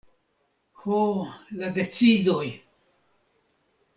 [0.83, 1.01] Ho,
[1.59, 2.47] la decidoj!